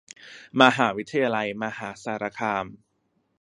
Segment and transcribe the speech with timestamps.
[0.61, 2.65] มหาวิทยาลัยมหาสารคาม